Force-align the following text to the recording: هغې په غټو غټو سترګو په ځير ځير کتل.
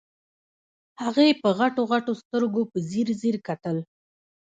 هغې 1.01 1.27
په 1.41 1.49
غټو 1.59 1.81
غټو 1.91 2.13
سترګو 2.21 2.61
په 2.71 2.77
ځير 2.89 3.07
ځير 3.21 3.35
کتل. 3.47 3.77